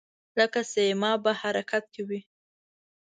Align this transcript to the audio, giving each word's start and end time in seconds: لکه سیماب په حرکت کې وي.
لکه 0.39 0.59
سیماب 0.73 1.19
په 1.25 1.31
حرکت 1.41 1.83
کې 1.93 2.01
وي. 2.07 2.19